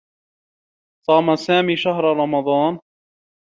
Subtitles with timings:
[1.05, 2.73] صام سامي شهر رمضان.